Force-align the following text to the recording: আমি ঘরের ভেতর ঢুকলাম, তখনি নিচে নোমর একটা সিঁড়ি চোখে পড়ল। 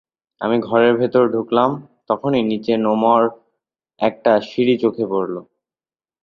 আমি 0.41 0.57
ঘরের 0.59 0.93
ভেতর 0.97 1.23
ঢুকলাম, 1.33 1.69
তখনি 2.09 2.39
নিচে 2.43 2.73
নোমর 2.77 3.21
একটা 4.01 4.31
সিঁড়ি 4.41 4.75
চোখে 4.77 5.05
পড়ল। 5.11 5.35